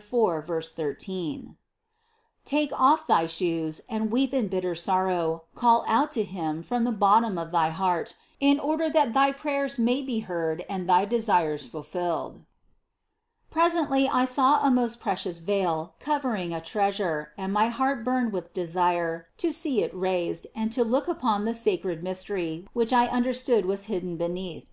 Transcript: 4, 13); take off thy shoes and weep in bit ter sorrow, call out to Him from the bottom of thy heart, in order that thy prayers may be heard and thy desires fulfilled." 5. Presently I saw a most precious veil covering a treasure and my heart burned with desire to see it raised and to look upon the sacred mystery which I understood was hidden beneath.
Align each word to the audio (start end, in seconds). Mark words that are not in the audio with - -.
4, 0.00 0.40
13); 0.62 1.54
take 2.46 2.70
off 2.80 3.06
thy 3.06 3.26
shoes 3.26 3.82
and 3.90 4.10
weep 4.10 4.32
in 4.32 4.48
bit 4.48 4.62
ter 4.62 4.74
sorrow, 4.74 5.42
call 5.54 5.84
out 5.86 6.10
to 6.10 6.22
Him 6.22 6.62
from 6.62 6.84
the 6.84 6.90
bottom 6.92 7.36
of 7.36 7.50
thy 7.52 7.68
heart, 7.68 8.16
in 8.40 8.58
order 8.58 8.88
that 8.88 9.12
thy 9.12 9.32
prayers 9.32 9.78
may 9.78 10.00
be 10.00 10.20
heard 10.20 10.64
and 10.66 10.88
thy 10.88 11.04
desires 11.04 11.66
fulfilled." 11.66 12.36
5. 13.50 13.50
Presently 13.50 14.08
I 14.08 14.24
saw 14.24 14.64
a 14.66 14.70
most 14.70 14.98
precious 14.98 15.40
veil 15.40 15.92
covering 16.00 16.54
a 16.54 16.60
treasure 16.62 17.32
and 17.36 17.52
my 17.52 17.68
heart 17.68 18.02
burned 18.02 18.32
with 18.32 18.54
desire 18.54 19.28
to 19.36 19.52
see 19.52 19.82
it 19.82 19.94
raised 19.94 20.46
and 20.54 20.72
to 20.72 20.82
look 20.84 21.06
upon 21.06 21.44
the 21.44 21.52
sacred 21.52 22.02
mystery 22.02 22.66
which 22.72 22.94
I 22.94 23.08
understood 23.08 23.66
was 23.66 23.84
hidden 23.92 24.16
beneath. 24.16 24.64